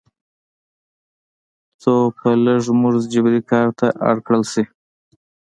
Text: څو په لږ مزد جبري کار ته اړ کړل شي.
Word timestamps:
څو 1.81 1.93
په 2.17 2.27
لږ 2.43 2.63
مزد 2.81 3.03
جبري 3.13 3.41
کار 3.51 3.67
ته 3.79 3.87
اړ 4.09 4.15
کړل 4.25 4.43
شي. 4.51 4.63